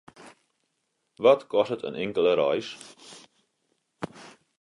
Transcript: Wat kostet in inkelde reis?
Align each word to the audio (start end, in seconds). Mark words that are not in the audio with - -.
Wat 1.23 1.43
kostet 1.53 1.83
in 1.89 1.99
inkelde 2.03 2.33
reis? 2.39 2.69